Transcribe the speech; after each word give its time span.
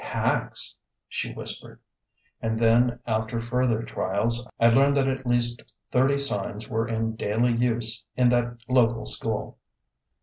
"Pax," 0.03 0.75
she 1.07 1.31
whispered; 1.31 1.79
and 2.41 2.59
then, 2.59 2.97
after 3.05 3.39
further 3.39 3.83
trials, 3.83 4.47
I 4.59 4.69
learned 4.69 4.97
that 4.97 5.07
at 5.07 5.27
least 5.27 5.61
thirty 5.91 6.17
signs 6.17 6.67
were 6.67 6.87
in 6.87 7.15
daily 7.15 7.53
use 7.53 8.03
in 8.15 8.29
that 8.29 8.57
local 8.67 9.05
school. 9.05 9.59